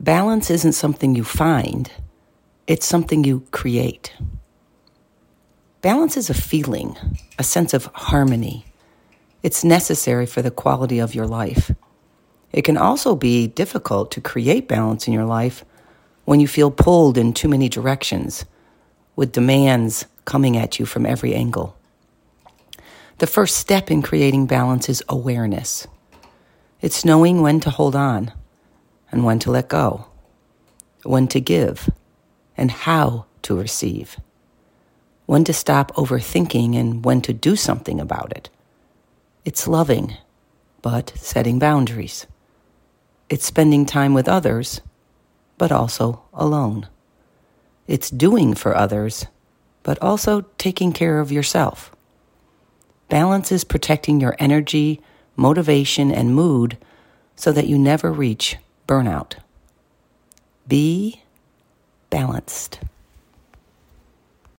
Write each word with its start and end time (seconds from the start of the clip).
Balance 0.00 0.50
isn't 0.50 0.72
something 0.72 1.14
you 1.14 1.24
find, 1.24 1.92
it's 2.66 2.86
something 2.86 3.22
you 3.22 3.40
create. 3.50 4.14
Balance 5.82 6.16
is 6.16 6.30
a 6.30 6.34
feeling, 6.34 6.96
a 7.38 7.42
sense 7.42 7.74
of 7.74 7.84
harmony. 7.92 8.64
It's 9.42 9.62
necessary 9.62 10.24
for 10.24 10.40
the 10.40 10.50
quality 10.50 11.00
of 11.00 11.14
your 11.14 11.26
life. 11.26 11.70
It 12.50 12.62
can 12.62 12.78
also 12.78 13.14
be 13.14 13.46
difficult 13.46 14.10
to 14.12 14.22
create 14.22 14.68
balance 14.68 15.06
in 15.06 15.12
your 15.12 15.26
life 15.26 15.66
when 16.24 16.40
you 16.40 16.48
feel 16.48 16.70
pulled 16.70 17.18
in 17.18 17.34
too 17.34 17.48
many 17.48 17.68
directions, 17.68 18.46
with 19.16 19.32
demands 19.32 20.06
coming 20.24 20.56
at 20.56 20.78
you 20.78 20.86
from 20.86 21.04
every 21.04 21.34
angle. 21.34 21.76
The 23.18 23.26
first 23.26 23.58
step 23.58 23.90
in 23.90 24.00
creating 24.00 24.46
balance 24.46 24.88
is 24.88 25.04
awareness. 25.10 25.86
It's 26.80 27.04
knowing 27.04 27.42
when 27.42 27.60
to 27.60 27.68
hold 27.68 27.94
on 27.94 28.32
and 29.10 29.24
when 29.24 29.38
to 29.40 29.50
let 29.50 29.68
go, 29.68 30.06
when 31.02 31.26
to 31.28 31.40
give 31.40 31.90
and 32.56 32.70
how 32.70 33.26
to 33.42 33.56
receive, 33.56 34.18
when 35.26 35.44
to 35.44 35.52
stop 35.52 35.92
overthinking 35.94 36.76
and 36.76 37.04
when 37.04 37.20
to 37.22 37.32
do 37.32 37.56
something 37.56 38.00
about 38.00 38.32
it. 38.32 38.50
It's 39.44 39.66
loving, 39.66 40.16
but 40.82 41.12
setting 41.16 41.58
boundaries. 41.58 42.26
It's 43.28 43.46
spending 43.46 43.86
time 43.86 44.12
with 44.12 44.28
others, 44.28 44.80
but 45.56 45.72
also 45.72 46.22
alone. 46.34 46.88
It's 47.86 48.10
doing 48.10 48.54
for 48.54 48.76
others, 48.76 49.26
but 49.82 50.00
also 50.02 50.42
taking 50.58 50.92
care 50.92 51.20
of 51.20 51.32
yourself. 51.32 51.94
Balance 53.08 53.50
is 53.50 53.64
protecting 53.64 54.20
your 54.20 54.36
energy, 54.38 55.00
motivation, 55.36 56.12
and 56.12 56.34
mood 56.34 56.78
so 57.34 57.50
that 57.52 57.66
you 57.66 57.78
never 57.78 58.12
reach 58.12 58.56
burnout. 58.90 59.36
Be 60.66 61.20
balanced. 62.10 62.80